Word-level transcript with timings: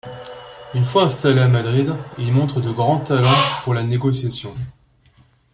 Une 0.73 0.83
fois 0.83 1.03
installé 1.03 1.41
à 1.41 1.47
Madrid, 1.47 1.93
il 2.17 2.31
montre 2.31 2.59
de 2.59 2.71
grands 2.71 3.01
talents 3.01 3.29
pour 3.63 3.75
la 3.75 3.83
négociation. 3.83 4.51